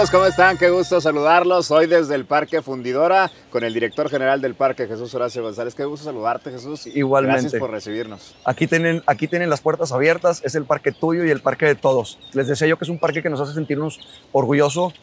[0.00, 0.56] Amigos, ¿cómo están?
[0.56, 1.70] Qué gusto saludarlos.
[1.70, 5.74] Hoy desde el Parque Fundidora con el director general del parque, Jesús Horacio González.
[5.74, 6.86] Qué gusto saludarte, Jesús.
[6.86, 7.42] Igualmente.
[7.42, 8.34] Gracias por recibirnos.
[8.46, 10.40] Aquí tienen, aquí tienen las puertas abiertas.
[10.42, 12.18] Es el parque tuyo y el parque de todos.
[12.32, 14.00] Les decía yo que es un parque que nos hace sentirnos
[14.32, 14.94] orgulloso,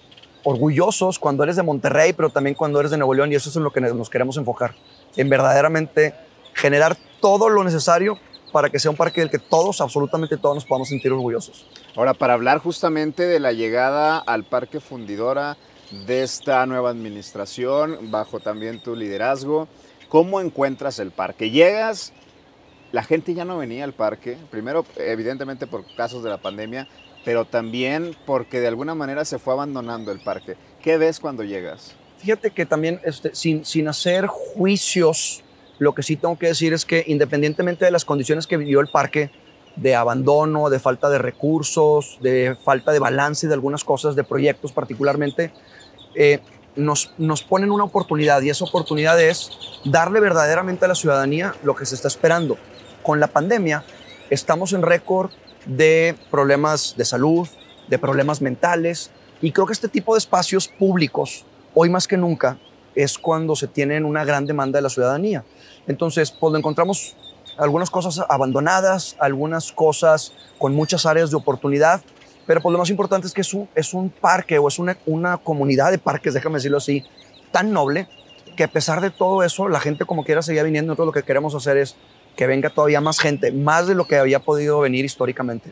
[0.44, 3.32] orgullosos cuando eres de Monterrey, pero también cuando eres de Nuevo León.
[3.32, 4.74] Y eso es en lo que nos queremos enfocar.
[5.16, 6.16] En verdaderamente
[6.56, 8.18] generar todo lo necesario
[8.58, 11.68] para que sea un parque del que todos, absolutamente todos, nos podamos sentir orgullosos.
[11.96, 15.58] Ahora, para hablar justamente de la llegada al Parque Fundidora
[16.08, 19.68] de esta nueva administración, bajo también tu liderazgo,
[20.10, 21.52] ¿cómo encuentras el parque?
[21.52, 22.14] Llegas,
[22.92, 26.88] la gente ya no venía al parque, primero evidentemente por casos de la pandemia,
[27.24, 30.56] pero también porque de alguna manera se fue abandonando el parque.
[30.82, 31.96] ¿Qué ves cuando llegas?
[32.18, 35.44] Fíjate que también, este, sin, sin hacer juicios
[35.80, 38.88] lo que sí tengo que decir es que independientemente de las condiciones que vivió el
[38.88, 39.32] parque,
[39.76, 44.72] de abandono, de falta de recursos, de falta de balance de algunas cosas, de proyectos
[44.72, 45.52] particularmente,
[46.16, 46.40] eh,
[46.76, 49.52] nos, nos ponen una oportunidad y esa oportunidad es
[49.86, 52.58] darle verdaderamente a la ciudadanía lo que se está esperando.
[53.04, 53.84] Con la pandemia
[54.30, 55.32] estamos en récord
[55.66, 57.48] de problemas de salud,
[57.88, 62.58] de problemas mentales y creo que este tipo de espacios públicos, hoy más que nunca,
[62.96, 65.44] es cuando se tienen una gran demanda de la ciudadanía.
[65.88, 67.16] Entonces, pues encontramos
[67.58, 72.02] algunas cosas abandonadas, algunas cosas con muchas áreas de oportunidad,
[72.46, 75.92] pero pues lo más importante es que es un, parque o es una, una comunidad
[75.92, 77.04] de parques, déjame decirlo así,
[77.52, 78.08] tan noble
[78.56, 80.92] que a pesar de todo eso, la gente como quiera seguía viniendo.
[80.92, 81.96] Nosotros lo que queremos hacer es
[82.36, 85.72] que venga todavía más gente, más de lo que había podido venir históricamente.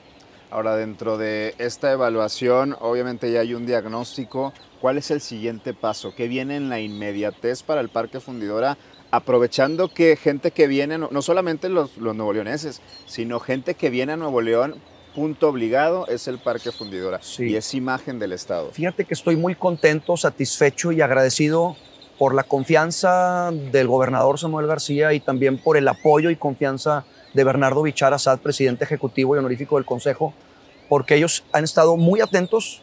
[0.51, 4.53] Ahora, dentro de esta evaluación, obviamente ya hay un diagnóstico.
[4.79, 6.13] ¿Cuál es el siguiente paso?
[6.15, 8.77] ¿Qué viene en la inmediatez para el Parque Fundidora?
[9.11, 14.13] aprovechando que gente que viene, no, solamente los, los nuevo leoneses, sino gente que viene
[14.13, 14.75] a Nuevo León,
[15.15, 18.71] punto obligado es el Parque Fundidora y es imagen del Estado.
[18.71, 21.77] Fíjate que estoy muy contento, satisfecho y agradecido
[22.19, 27.43] por la confianza del gobernador Samuel García y también por el apoyo y confianza de
[27.43, 30.33] Bernardo Bichar Assad, presidente ejecutivo y honorífico del Consejo,
[30.89, 32.81] porque ellos han estado muy atentos,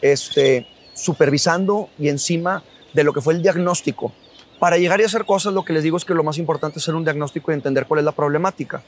[0.00, 4.12] este, supervisando y encima de lo que fue el diagnóstico
[4.58, 6.84] para llegar y hacer cosas, lo que les digo es que lo más importante es
[6.84, 8.82] hacer un diagnóstico y entender cuál es la problemática.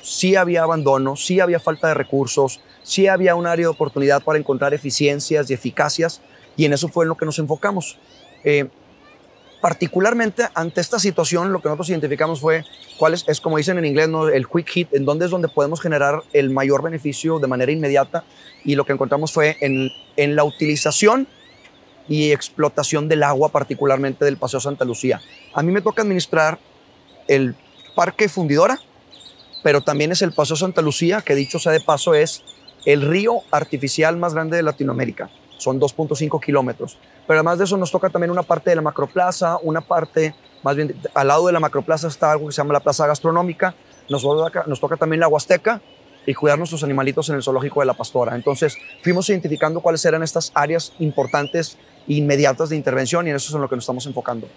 [0.00, 4.38] Sí había abandono, sí había falta de recursos, sí había un área de oportunidad para
[4.38, 6.22] encontrar eficiencias y eficacias,
[6.56, 7.98] y en eso fue en lo que nos enfocamos.
[8.42, 8.68] Eh,
[9.60, 12.64] particularmente ante esta situación, lo que nosotros identificamos fue
[12.96, 15.80] cuál es, es como dicen en inglés, el quick hit, en dónde es donde podemos
[15.80, 18.24] generar el mayor beneficio de manera inmediata,
[18.64, 21.26] y lo que encontramos fue en, en la utilización
[22.08, 25.20] y explotación del agua, particularmente del Paseo Santa Lucía.
[25.54, 26.58] A mí me toca administrar
[27.26, 27.54] el
[27.94, 28.78] Parque Fundidora,
[29.62, 32.42] pero también es el Paseo Santa Lucía, que dicho sea de paso es
[32.86, 35.30] el río artificial más grande de Latinoamérica.
[35.58, 36.98] Son 2.5 kilómetros.
[37.26, 40.74] Pero además de eso nos toca también una parte de la macroplaza, una parte, más
[40.74, 43.74] bien, al lado de la macroplaza está algo que se llama la plaza gastronómica,
[44.08, 45.82] nos toca, también la Huasteca
[46.26, 48.34] y cuidar nuestros animalitos en el zoológico de la Pastora.
[48.34, 53.54] Entonces fuimos identificando cuáles eran estas áreas importantes inmediatas de intervención y en eso es
[53.54, 54.48] en lo que nos estamos enfocando.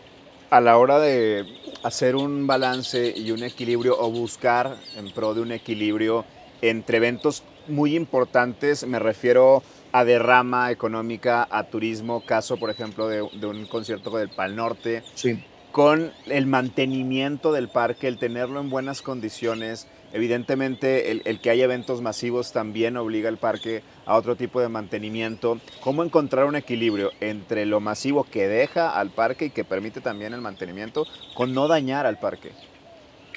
[0.50, 1.46] A la hora de
[1.84, 6.26] hacer un balance y un equilibrio o buscar en pro de un equilibrio
[6.62, 13.28] entre eventos muy importantes, me refiero a derrama económica, a turismo, caso por ejemplo de,
[13.34, 15.44] de un concierto del Pal Norte, sí.
[15.72, 22.02] con el mantenimiento del parque, el tenerlo en buenas condiciones, Evidentemente, el, que haya eventos
[22.02, 25.60] masivos también obliga al parque a otro tipo de mantenimiento.
[25.82, 30.34] ¿Cómo encontrar un equilibrio entre lo masivo que deja al parque y que permite también
[30.34, 32.52] el mantenimiento con no dañar al parque?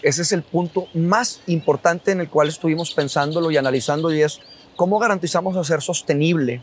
[0.02, 4.40] Ese es el punto más importante en el cual estuvimos pensándolo y analizando y es
[4.76, 6.62] cómo garantizamos hacer sostenible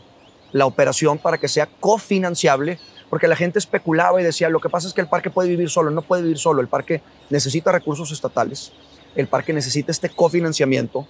[0.52, 2.78] la operación para que sea cofinanciable,
[3.08, 5.70] porque la gente especulaba y decía, lo que pasa es que el parque puede vivir
[5.70, 8.72] solo, no puede vivir solo, el parque necesita recursos estatales
[9.14, 11.06] el parque necesita este cofinanciamiento,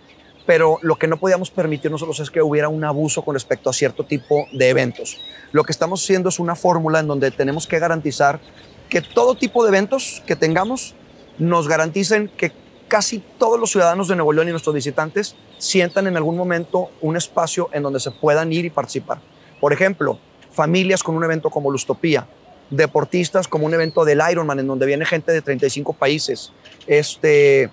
[0.47, 3.73] pero lo que no podíamos permitir nosotros es que hubiera un abuso con respecto a
[3.73, 5.19] cierto tipo de eventos.
[5.53, 8.41] Lo que estamos haciendo es una fórmula en donde tenemos que garantizar
[8.88, 10.94] que todo tipo de eventos que tengamos
[11.38, 12.53] nos garanticen que
[12.93, 17.17] casi todos los ciudadanos de Nuevo León y nuestros visitantes sientan en algún momento un
[17.17, 19.19] espacio en donde se puedan ir y participar.
[19.62, 20.19] Por ejemplo,
[20.50, 22.29] familias con un evento como Lustopía,
[22.69, 26.53] deportistas como un evento del Ironman en donde viene gente de 35 países,
[26.87, 27.71] este,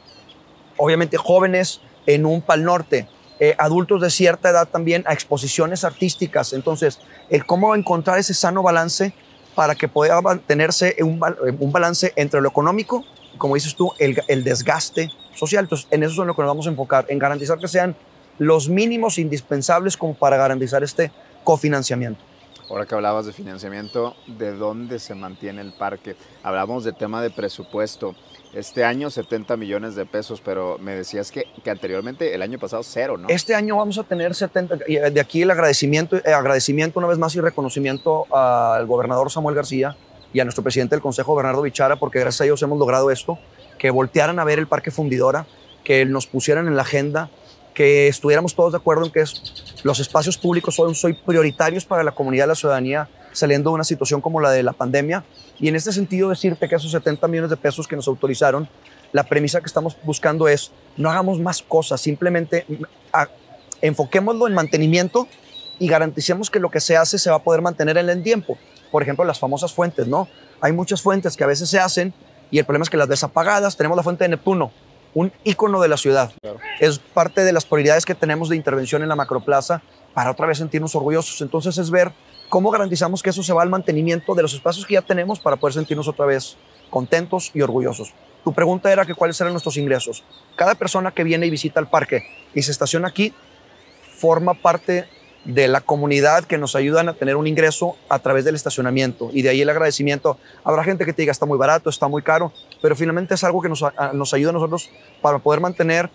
[0.77, 3.09] obviamente jóvenes en un Pal Norte,
[3.41, 6.53] eh, adultos de cierta edad también a exposiciones artísticas.
[6.53, 6.97] Entonces,
[7.29, 9.13] el cómo encontrar ese sano balance
[9.53, 11.19] para que pueda mantenerse un,
[11.59, 13.03] un balance entre lo económico,
[13.39, 15.65] como dices tú, el, el, desgaste social.
[15.65, 17.95] Entonces, en eso es en lo que nos vamos a enfocar, en garantizar que sean
[18.37, 21.11] los mínimos indispensables como para garantizar este
[21.43, 22.21] cofinanciamiento.
[22.69, 26.15] Ahora que hablabas de financiamiento, ¿de dónde se mantiene el parque?
[26.43, 28.15] Hablamos de tema de presupuesto.
[28.53, 32.83] Este año 70 millones de pesos, pero me decías que, que anteriormente, el año pasado,
[32.83, 33.27] cero, ¿no?
[33.29, 37.17] Este año vamos a tener 70, eh, de aquí el agradecimiento, eh, agradecimiento una vez
[37.17, 39.95] más y reconocimiento al gobernador Samuel García
[40.33, 43.39] y a nuestro presidente del Consejo, Bernardo Bichara, porque gracias a ellos hemos logrado esto,
[43.77, 45.45] que voltearan a ver el Parque Fundidora,
[45.83, 47.29] que nos pusieran en la agenda,
[47.73, 49.23] que estuviéramos todos de acuerdo en que
[49.83, 54.21] los espacios públicos son, son prioritarios para la comunidad la ciudadanía saliendo de una situación
[54.21, 55.23] como la de la pandemia.
[55.59, 58.67] Y en este sentido decirte que esos 70 millones de pesos que nos autorizaron,
[59.11, 62.65] la premisa que estamos buscando es no hagamos más cosas, simplemente
[63.13, 63.27] a,
[63.81, 65.27] enfoquémoslo en mantenimiento
[65.79, 68.57] y garanticemos que lo que se hace se va a poder mantener en el tiempo.
[68.91, 70.27] Por ejemplo, las famosas fuentes, ¿no?
[70.61, 72.13] Hay muchas fuentes que a veces se hacen
[72.51, 74.71] y el problema es que las desapagadas, tenemos la fuente de Neptuno,
[75.13, 76.31] un ícono de la ciudad.
[76.41, 76.59] Claro.
[76.79, 79.81] Es parte de las prioridades que tenemos de intervención en la macroplaza
[80.13, 81.41] para otra vez sentirnos orgullosos.
[81.41, 82.11] Entonces es ver
[82.49, 85.55] cómo garantizamos que eso se va al mantenimiento de los espacios que ya tenemos para
[85.55, 86.57] poder sentirnos otra vez
[86.89, 88.13] contentos y orgullosos.
[88.43, 90.23] Tu pregunta era que cuáles eran nuestros ingresos.
[90.55, 93.33] Cada persona que viene y visita el parque y se estaciona aquí
[94.17, 95.07] forma parte
[95.49, 99.31] de la comunidad que nos ayudan a tener un ingreso a través del estacionamiento.
[99.33, 100.37] Y de ahí el agradecimiento.
[100.63, 102.53] Habrá gente que te diga está muy barato, está muy caro,
[102.83, 104.91] pero finalmente es algo que nos, nos ayuda a nosotros
[105.21, 106.09] para poder mantener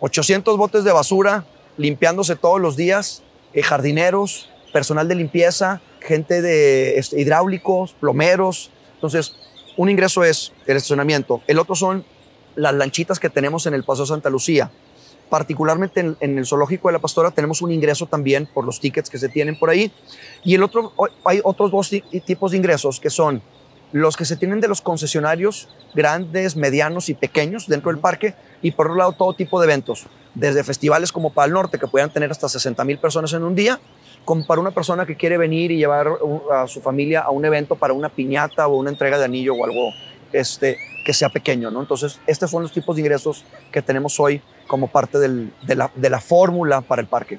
[0.00, 1.44] 800 botes de basura
[1.76, 8.72] limpiándose todos los días, eh, jardineros, personal de limpieza, gente de este, hidráulicos, plomeros.
[8.94, 9.36] Entonces,
[9.76, 11.42] un ingreso es el estacionamiento.
[11.46, 12.04] El otro son
[12.56, 14.72] las lanchitas que tenemos en el Paso Santa Lucía
[15.28, 19.18] particularmente en, el zoológico de la Pastora tenemos un ingreso también por los tickets que
[19.18, 19.92] se tienen por ahí.
[20.44, 20.92] Y el otro,
[21.24, 21.90] hay otros dos
[22.24, 23.42] tipos de ingresos que son
[23.92, 28.72] los que se tienen de los concesionarios grandes, medianos y pequeños dentro del parque y
[28.72, 32.12] por otro lado todo tipo de eventos, desde festivales como para el norte que puedan
[32.12, 33.78] tener hasta 60 mil personas en un día,
[34.24, 36.08] como para una persona que quiere venir y llevar
[36.52, 39.64] a su familia a un evento para una piñata o una entrega de anillo o
[39.64, 39.92] algo
[40.32, 41.70] este, que sea pequeño.
[41.70, 41.80] ¿no?
[41.80, 45.90] Entonces, estos son los tipos de ingresos que tenemos hoy como parte del, de la,
[45.94, 47.38] de la fórmula para el parque.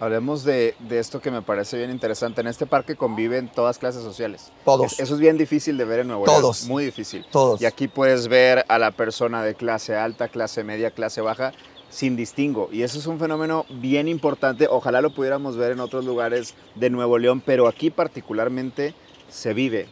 [0.00, 2.40] Hablemos de, de, esto que me parece bien interesante.
[2.40, 4.52] En este parque conviven todas clases sociales.
[4.64, 4.98] Todos.
[4.98, 6.40] eso es bien difícil de ver en Nuevo León.
[6.40, 6.64] Todos.
[6.64, 7.24] Muy difícil.
[7.30, 7.62] Todos.
[7.62, 11.52] Y aquí puedes ver a la persona de clase alta, clase media, clase baja,
[11.90, 12.68] sin distingo.
[12.72, 14.66] Y eso es un fenómeno bien importante.
[14.68, 18.94] Ojalá lo pudiéramos ver en otros lugares de Nuevo León, pero aquí particularmente
[19.30, 19.86] se vive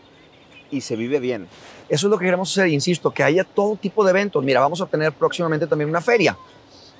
[0.72, 1.46] y se vive bien.
[1.88, 4.42] Eso es lo que queremos hacer, insisto, que haya todo tipo de eventos.
[4.42, 6.36] Mira, vamos a tener próximamente también una feria.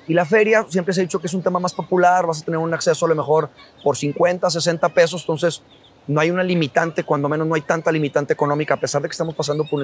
[0.07, 2.45] Y la feria, siempre se ha dicho que es un tema más popular, vas a
[2.45, 3.49] tener un acceso a lo mejor
[3.83, 5.61] por 50, 60 pesos, entonces
[6.07, 9.13] no hay una limitante, cuando menos no hay tanta limitante económica, a pesar de que
[9.13, 9.81] estamos pasando por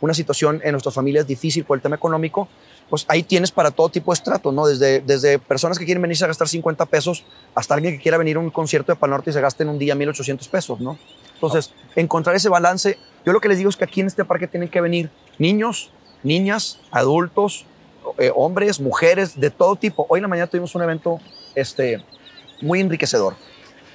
[0.00, 2.48] una, situación en nuestras familias difícil por el tema económico,
[2.88, 4.66] pues ahí tienes para todo tipo de estratos, ¿no?
[4.66, 7.24] Desde, desde personas que quieren venirse a gastar 50 pesos
[7.54, 9.78] hasta alguien que quiera venir a un concierto de Panorte y se gaste en un
[9.78, 10.96] día 1.800 pesos, ¿no?
[11.34, 12.96] Entonces, encontrar ese balance,
[13.26, 15.90] yo lo que les digo es que aquí en este parque tienen que venir niños,
[16.22, 17.66] niñas, adultos,
[18.18, 20.06] eh, hombres, mujeres, de todo tipo.
[20.08, 21.20] Hoy en la mañana tuvimos un evento
[21.56, 22.04] este,
[22.62, 23.34] muy enriquecedor.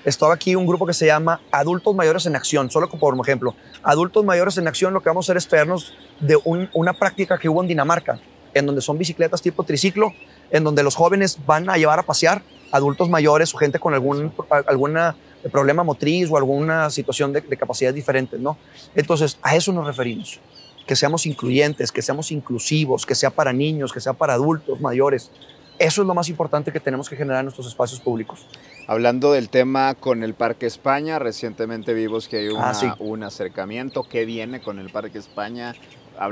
[0.03, 3.55] Estaba aquí un grupo que se llama Adultos Mayores en Acción, solo por ejemplo.
[3.83, 6.37] Adultos Mayores en Acción, lo que vamos a hacer es traernos de
[6.73, 8.19] una práctica que hubo en Dinamarca,
[8.53, 10.11] en donde son bicicletas tipo triciclo,
[10.49, 14.31] en donde los jóvenes van a llevar a pasear adultos mayores o gente con algún
[14.67, 15.15] alguna
[15.51, 18.57] problema motriz o alguna situación de, de capacidades diferentes, ¿no?
[18.95, 20.39] Entonces, a eso nos referimos
[20.85, 25.31] que seamos incluyentes, que seamos inclusivos, que sea para niños, que sea para adultos mayores.
[25.79, 28.45] Eso es lo más importante que tenemos que generar en nuestros espacios públicos.
[28.87, 34.03] Hablando del tema con el Parque España, recientemente vimos que hay ah, un acercamiento.
[34.03, 35.73] ¿Qué viene con el Parque España?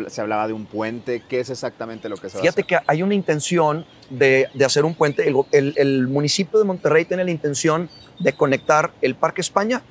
[0.08, 1.24] Se hablaba de un puente.
[1.28, 2.66] ¿Qué es exactamente lo que se va a hacer?
[2.66, 5.28] que hay una intención de, de hacer un puente.
[5.28, 9.82] El, el, municipio de Monterrey tiene la intención de conectar el Parque España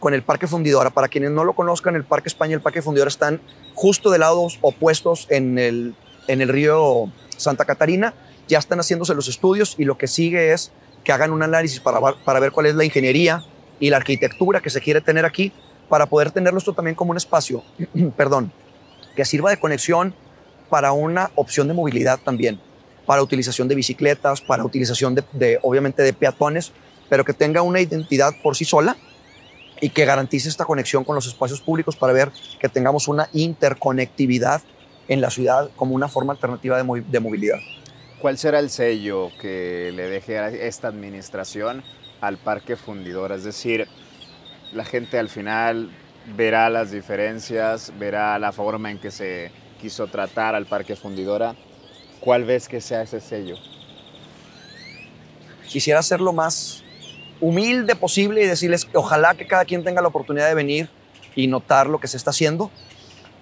[0.00, 0.90] con el Parque Fundidora.
[0.90, 3.40] Para quienes no lo conozcan, el Parque España y el Parque Fundidora están
[3.74, 5.94] justo de lados opuestos en el,
[6.28, 8.14] en el río Santa Catarina.
[8.48, 10.72] Ya están haciéndose los estudios y lo que sigue es
[11.04, 13.44] que hagan un análisis para, para ver cuál es la ingeniería
[13.78, 15.52] y la arquitectura que se quiere tener aquí
[15.88, 17.62] para poder tenerlo esto también como un espacio,
[18.16, 18.52] perdón,
[19.16, 20.14] que sirva de conexión
[20.68, 22.60] para una opción de movilidad también,
[23.06, 26.72] para utilización de bicicletas, para utilización de, obviamente de peatones,
[27.08, 28.96] pero que tenga una identidad por sí sola
[29.80, 32.30] y que garantice esta conexión con los espacios públicos para ver
[32.60, 34.62] que tengamos una interconectividad
[35.08, 37.58] en la ciudad como una forma alternativa de, movilidad.
[38.20, 41.84] ¿Cuál será el sello que le deje esta administración
[42.20, 43.36] al Parque Fundidora?
[43.36, 43.86] Es decir,
[44.72, 45.90] la gente al final
[46.34, 51.54] verá las diferencias, verá la forma en que se quiso tratar al Parque Fundidora.
[52.20, 53.56] ¿Cuál ves que sea ese sello?
[55.68, 56.82] Quisiera hacerlo más
[57.40, 60.88] humilde posible y decirles ojalá que cada quien tenga la oportunidad de venir
[61.34, 62.70] y notar lo que se está haciendo.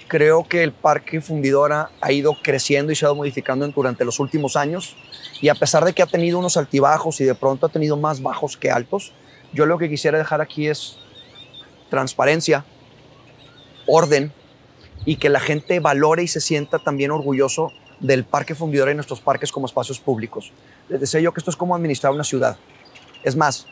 [0.09, 4.21] Creo que el Parque Fundidora ha ido creciendo y se ha ido modificando durante los
[4.21, 4.97] últimos años
[5.41, 8.21] y a pesar de que ha tenido unos altibajos y de pronto ha tenido más
[8.21, 9.13] bajos que altos,
[9.53, 10.99] yo lo que quisiera dejar aquí es
[11.89, 12.65] transparencia,
[13.87, 14.33] orden
[15.05, 19.21] y que la gente valore y se sienta también orgulloso del Parque Fundidora y nuestros
[19.21, 20.53] parques como espacios públicos.
[20.89, 22.57] Les decía yo que esto es como administrar una ciudad.
[23.23, 23.67] Es más,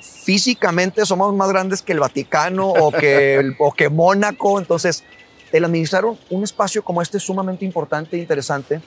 [0.00, 5.04] físicamente somos más grandes que el Vaticano o que, o que Mónaco, entonces
[5.52, 8.80] el administrar un espacio como este es sumamente importante e interesante.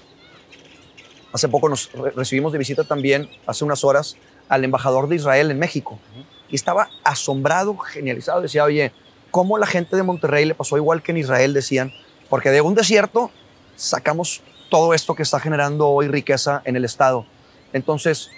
[1.31, 4.15] Hace poco nos recibimos de visita también, hace unas horas,
[4.47, 6.00] al embajador de Israel en México.
[6.50, 8.41] Y estaba asombrado, genializado.
[8.41, 8.93] Decía, oye,
[9.36, 11.54] ¿cómo la gente de Monterrey le pasó igual que en Israel?
[11.54, 11.92] Decían,
[12.30, 13.32] porque de un desierto
[13.75, 17.25] sacamos todo esto que está generando hoy riqueza en el Estado.
[17.74, 18.30] Entonces,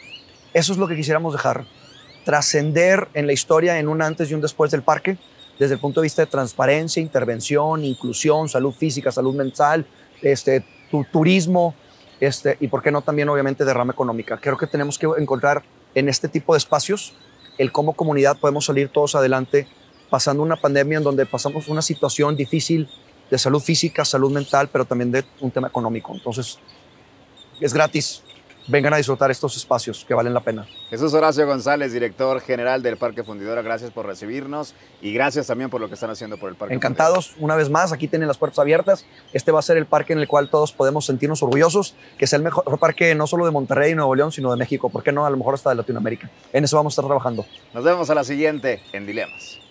[0.56, 1.66] eso es lo que quisiéramos dejar.
[2.26, 5.20] Trascender en la historia en un antes y un después del parque
[5.60, 9.86] desde el punto de vista de transparencia, intervención, inclusión, salud física, salud mental,
[10.24, 10.66] este,
[11.12, 11.76] turismo,
[12.20, 14.40] este, y por qué no también obviamente derrama económica.
[14.42, 15.62] Creo que tenemos que encontrar
[15.94, 17.14] en este tipo de espacios
[17.60, 19.68] el cómo comunidad podemos salir todos adelante
[20.10, 22.90] pasando una pandemia en donde pasamos una situación difícil
[23.30, 26.14] de salud física, salud mental, pero también de un tema económico.
[26.14, 26.60] Entonces,
[27.60, 28.24] es gratis
[28.68, 30.68] vengan a disfrutar estos espacios que valen la pena.
[30.90, 35.82] Jesús Horacio González, director general del Parque Fundidora, gracias por recibirnos y gracias también por
[35.82, 36.76] lo que están haciendo por el Parque.
[36.76, 39.06] Encantados, una vez más, aquí tienen las puertas abiertas.
[39.34, 42.34] Este va a ser el parque en el cual todos podemos sentirnos orgullosos, que es
[42.34, 45.12] el mejor parque no solo de Monterrey y Nuevo León, sino de México, ¿por qué
[45.12, 45.26] no?
[45.26, 46.30] A lo mejor hasta de Latinoamérica.
[46.54, 47.46] En eso vamos a estar trabajando.
[47.74, 49.67] Nos vemos a la siguiente en Dilemas.